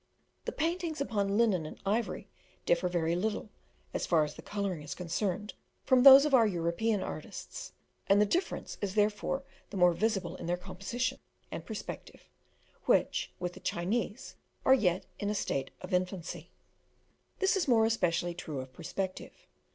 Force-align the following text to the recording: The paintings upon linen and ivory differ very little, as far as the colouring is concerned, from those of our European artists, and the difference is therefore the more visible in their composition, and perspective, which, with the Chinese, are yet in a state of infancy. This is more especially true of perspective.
The 0.45 0.51
paintings 0.51 0.99
upon 0.99 1.37
linen 1.37 1.63
and 1.67 1.79
ivory 1.85 2.27
differ 2.65 2.87
very 2.89 3.15
little, 3.15 3.51
as 3.93 4.07
far 4.07 4.23
as 4.23 4.33
the 4.33 4.41
colouring 4.41 4.81
is 4.81 4.95
concerned, 4.95 5.53
from 5.83 6.01
those 6.01 6.25
of 6.25 6.33
our 6.33 6.47
European 6.47 7.03
artists, 7.03 7.73
and 8.07 8.19
the 8.19 8.25
difference 8.25 8.79
is 8.81 8.95
therefore 8.95 9.43
the 9.69 9.77
more 9.77 9.93
visible 9.93 10.35
in 10.37 10.47
their 10.47 10.57
composition, 10.57 11.19
and 11.51 11.67
perspective, 11.67 12.23
which, 12.85 13.31
with 13.39 13.53
the 13.53 13.59
Chinese, 13.59 14.37
are 14.65 14.73
yet 14.73 15.05
in 15.19 15.29
a 15.29 15.35
state 15.35 15.69
of 15.81 15.93
infancy. 15.93 16.49
This 17.37 17.55
is 17.55 17.67
more 17.67 17.85
especially 17.85 18.33
true 18.33 18.59
of 18.59 18.73
perspective. 18.73 19.45